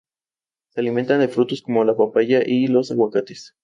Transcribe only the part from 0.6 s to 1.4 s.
Se alimentan de